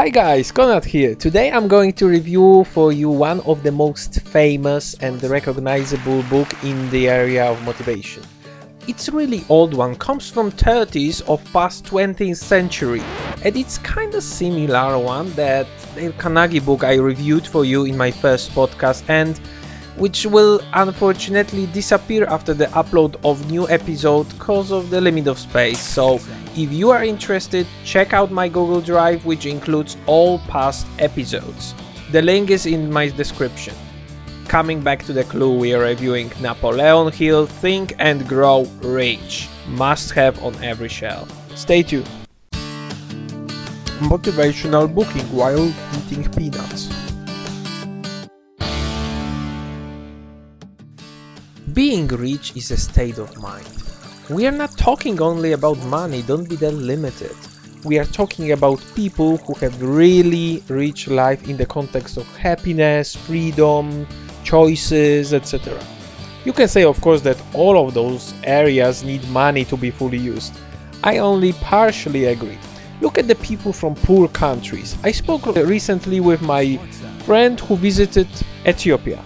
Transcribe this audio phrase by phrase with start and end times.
[0.00, 1.14] Hi guys, Konrad here.
[1.14, 6.48] Today I'm going to review for you one of the most famous and recognizable book
[6.64, 8.22] in the area of motivation.
[8.88, 13.02] It's really old one, comes from 30s of past 20th century
[13.44, 17.94] and it's kind of similar one that Dale Carnegie book I reviewed for you in
[17.94, 19.38] my first podcast and
[20.00, 25.38] which will unfortunately disappear after the upload of new episode cause of the limit of
[25.38, 25.78] space.
[25.78, 26.14] So
[26.56, 31.74] if you are interested, check out my Google Drive which includes all past episodes.
[32.12, 33.74] The link is in my description.
[34.48, 39.48] Coming back to the clue, we are reviewing Napoleon Hill Think and Grow Rich.
[39.68, 41.30] Must have on every shelf.
[41.54, 42.08] Stay tuned.
[44.00, 46.99] Motivational booking while eating peanuts.
[51.74, 53.68] Being rich is a state of mind.
[54.28, 57.36] We are not talking only about money, don't be that limited.
[57.84, 63.14] We are talking about people who have really rich life in the context of happiness,
[63.14, 64.06] freedom,
[64.42, 65.78] choices, etc.
[66.44, 70.18] You can say, of course, that all of those areas need money to be fully
[70.18, 70.54] used.
[71.04, 72.58] I only partially agree.
[73.00, 74.96] Look at the people from poor countries.
[75.04, 76.78] I spoke recently with my
[77.26, 78.28] friend who visited
[78.66, 79.22] Ethiopia.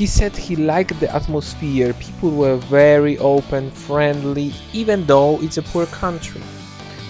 [0.00, 5.62] He said he liked the atmosphere, people were very open, friendly, even though it's a
[5.62, 6.40] poor country.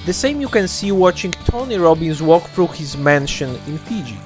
[0.07, 4.17] The same you can see watching Tony Robbins walk through his mansion in Fiji.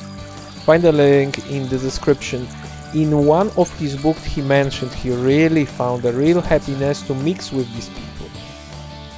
[0.65, 2.49] Find the link in the description.
[2.95, 7.53] In one of his books, he mentioned he really found a real happiness to mix
[7.53, 8.31] with these people.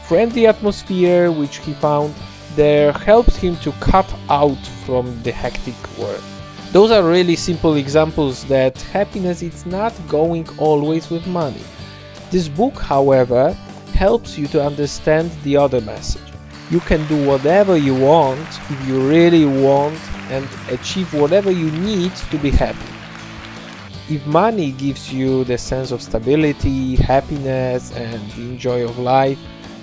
[0.09, 2.13] Friendly atmosphere, which he found
[2.57, 6.25] there, helps him to cut out from the hectic world.
[6.77, 11.65] Those are really simple examples that happiness is not going always with money.
[12.31, 13.57] This book, however,
[13.95, 16.31] helps you to understand the other message.
[16.71, 22.15] You can do whatever you want if you really want and achieve whatever you need
[22.15, 22.93] to be happy.
[24.11, 29.39] If money gives you the sense of stability, happiness, and joy of life,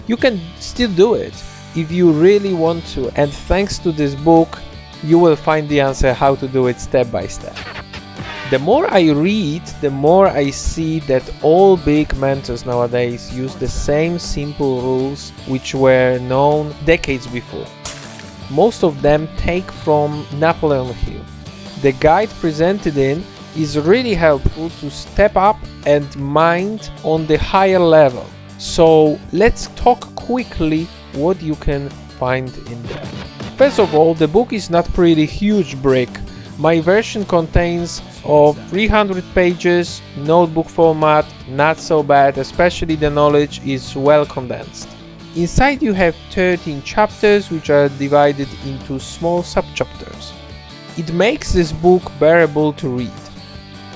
[0.05, 1.33] you can still do it
[1.75, 3.09] if you really want to.
[3.19, 4.59] And thanks to this book,
[5.03, 7.55] you will find the answer how to do it step by step.
[8.49, 13.67] The more I read, the more I see that all big mentors nowadays use the
[13.67, 17.65] same simple rules which were known decades before.
[18.51, 21.23] Most of them take from Napoleon Hill.
[21.81, 23.23] The guide presented in
[23.57, 28.25] is really helpful to step up and mind on the higher level.
[28.59, 33.32] So let's talk quickly what you can find in there.
[33.57, 36.09] First of all, the book is not pretty huge brick.
[36.57, 43.95] My version contains of 300 pages, notebook format, not so bad, especially the knowledge is
[43.95, 44.89] well condensed.
[45.35, 50.31] Inside you have 13 chapters which are divided into small subchapters.
[50.97, 53.22] It makes this book bearable to read.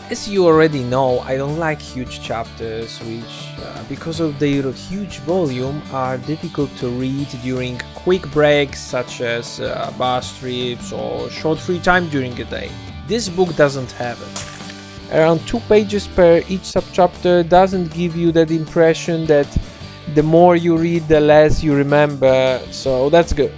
[0.10, 5.20] As you already know, I don't like huge chapters which, uh, because of their huge
[5.20, 11.60] volume, are difficult to read during quick breaks such as uh, bus trips or short
[11.60, 12.72] free time during the day.
[13.06, 15.14] This book doesn't have it.
[15.14, 19.48] Around two pages per each subchapter doesn't give you that impression that
[20.16, 23.52] the more you read, the less you remember, so that's good.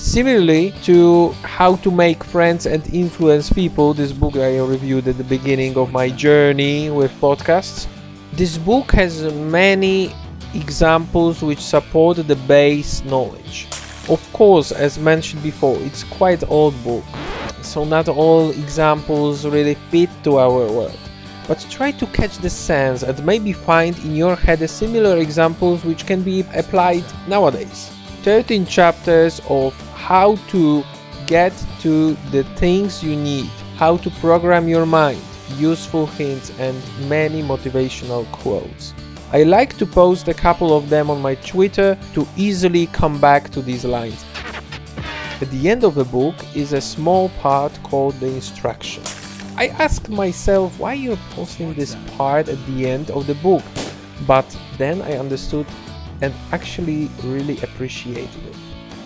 [0.00, 5.24] Similarly to How to Make Friends and Influence People, this book I reviewed at the
[5.24, 7.86] beginning of my journey with podcasts,
[8.32, 10.12] this book has many
[10.54, 13.68] examples which support the base knowledge.
[14.08, 17.04] Of course, as mentioned before, it's quite old book,
[17.60, 20.98] so not all examples really fit to our world.
[21.46, 25.84] But try to catch the sense and maybe find in your head a similar examples
[25.84, 27.92] which can be applied nowadays.
[28.22, 30.82] 13 chapters of how to
[31.26, 35.20] get to the things you need, how to program your mind,
[35.56, 36.76] useful hints, and
[37.08, 38.94] many motivational quotes.
[39.32, 43.50] I like to post a couple of them on my Twitter to easily come back
[43.50, 44.24] to these lines.
[45.40, 49.02] At the end of the book is a small part called the instruction.
[49.56, 53.62] I asked myself why you're posting this part at the end of the book,
[54.26, 54.44] but
[54.78, 55.66] then I understood
[56.22, 58.59] and actually really appreciated it.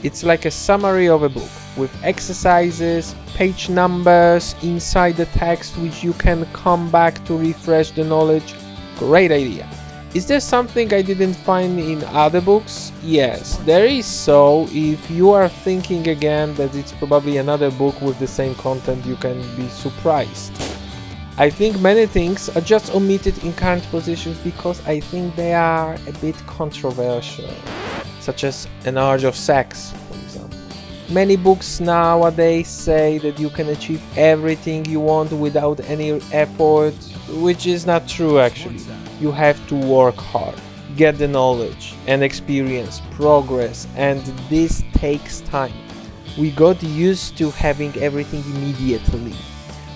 [0.04, 6.04] It's like a summary of a book with exercises, page numbers inside the text which
[6.04, 8.54] you can come back to refresh the knowledge.
[8.98, 9.66] Great idea.
[10.12, 12.92] Is there something I didn't find in other books?
[13.02, 18.18] Yes, there is so if you are thinking again that it's probably another book with
[18.18, 20.52] the same content you can be surprised.
[21.38, 25.94] I think many things are just omitted in current positions because I think they are
[26.06, 27.48] a bit controversial
[28.24, 30.58] such as An Art of Sex, for example.
[31.10, 36.94] Many books nowadays say that you can achieve everything you want without any effort,
[37.28, 38.80] which is not true actually.
[39.20, 40.58] You have to work hard,
[40.96, 45.74] get the knowledge and experience, progress, and this takes time.
[46.38, 49.34] We got used to having everything immediately.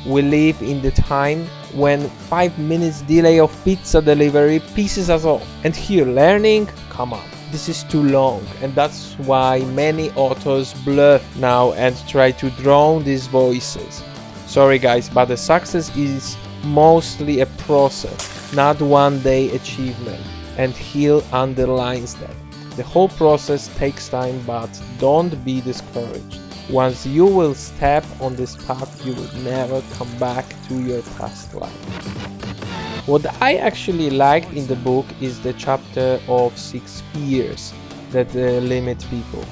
[0.07, 5.47] We live in the time when 5 minutes delay of pizza delivery pisses us off.
[5.65, 11.23] And here learning, come on this is too long and that's why many authors bluff
[11.37, 14.03] now and try to drown these voices.
[14.47, 20.25] Sorry guys but the success is mostly a process not one day achievement
[20.57, 22.35] and hill underlines that.
[22.77, 26.41] The whole process takes time but don't be discouraged.
[26.71, 31.55] Once you will step on this path you will never come back to your past
[31.55, 32.58] life
[33.09, 37.73] what I actually liked in the book is the chapter of six fears
[38.11, 39.43] that uh, limit people.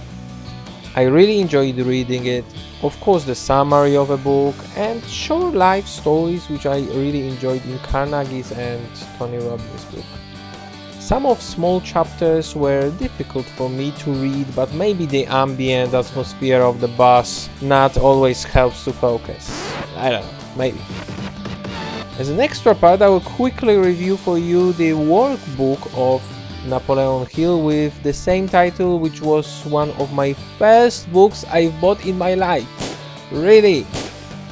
[0.95, 2.45] I really enjoyed reading it.
[2.83, 7.65] Of course, the summary of a book and short life stories, which I really enjoyed
[7.65, 8.87] in Carnegie's and
[9.17, 10.05] Tony Robbins' book.
[11.01, 16.61] Some of small chapters were difficult for me to read, but maybe the ambient atmosphere
[16.61, 19.49] of the bus not always helps to focus.
[19.97, 20.81] I don't know, maybe.
[22.19, 26.23] As an extra part, I will quickly review for you the workbook of
[26.67, 32.07] Napoleon Hill with the same title, which was one of my first books I've bought
[32.07, 32.67] in my life.
[33.31, 33.83] Really?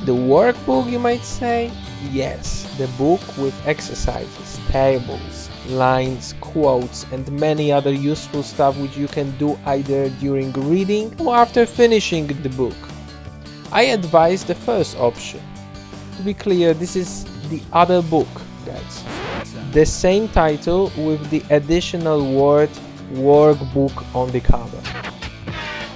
[0.05, 1.73] The workbook, you might say?
[2.13, 9.09] Yes, the book with exercises, tables, lines, quotes, and many other useful stuff which you
[9.09, 12.77] can do either during reading or after finishing the book.
[13.73, 15.41] I advise the first option.
[16.19, 18.29] To be clear, this is the other book,
[18.67, 19.05] guys.
[19.73, 22.71] The same title with the additional word
[23.13, 24.81] workbook on the cover.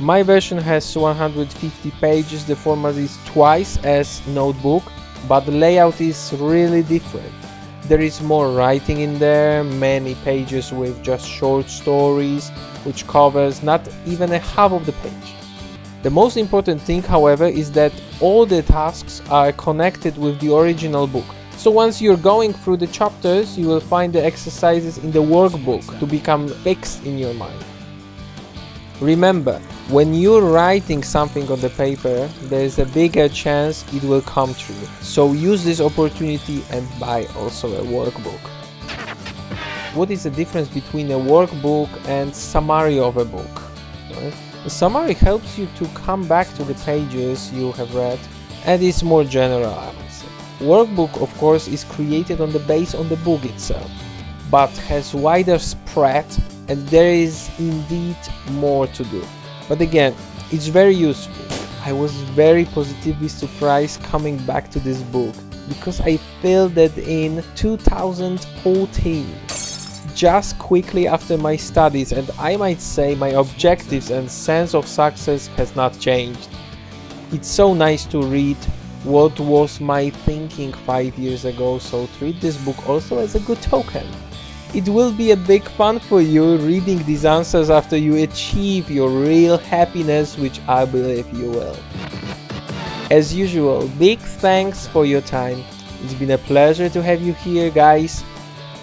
[0.00, 4.84] My version has 150 pages, the format is twice as notebook,
[5.26, 7.32] but the layout is really different.
[7.84, 12.50] There is more writing in there, many pages with just short stories,
[12.84, 15.34] which covers not even a half of the page.
[16.02, 21.08] The most important thing, however, is that all the tasks are connected with the original
[21.08, 21.24] book.
[21.58, 25.98] So once you're going through the chapters, you will find the exercises in the workbook
[25.98, 27.64] to become fixed in your mind.
[29.00, 29.58] Remember,
[29.88, 34.86] when you're writing something on the paper, there's a bigger chance it will come true.
[35.00, 38.38] So use this opportunity and buy also a workbook.
[39.96, 43.62] What is the difference between a workbook and summary of a book?
[44.62, 48.20] The summary helps you to come back to the pages you have read
[48.64, 49.74] and is more general
[50.60, 53.90] Workbook of course is created on the base on the book itself,
[54.50, 56.26] but has wider spread
[56.68, 58.16] and there is indeed
[58.50, 59.24] more to do.
[59.68, 60.14] But again,
[60.50, 61.44] it's very useful.
[61.84, 65.34] I was very positively surprised coming back to this book
[65.68, 69.26] because I felt that in 2014
[70.14, 75.46] just quickly after my studies and I might say my objectives and sense of success
[75.48, 76.48] has not changed.
[77.30, 78.56] It's so nice to read
[79.08, 83.60] what was my thinking five years ago, so treat this book also as a good
[83.62, 84.06] token.
[84.74, 89.08] It will be a big fun for you reading these answers after you achieve your
[89.08, 91.76] real happiness, which I believe you will.
[93.10, 95.64] As usual, big thanks for your time.
[96.04, 98.22] It's been a pleasure to have you here, guys.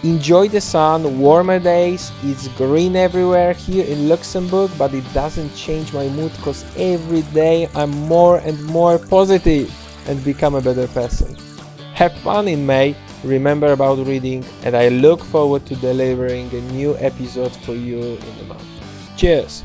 [0.01, 2.11] Enjoy the sun, warmer days.
[2.23, 7.69] It's green everywhere here in Luxembourg, but it doesn't change my mood because every day
[7.75, 9.69] I'm more and more positive
[10.07, 11.35] and become a better person.
[11.93, 16.97] Have fun in May, remember about reading, and I look forward to delivering a new
[16.97, 18.65] episode for you in a month.
[19.17, 19.63] Cheers!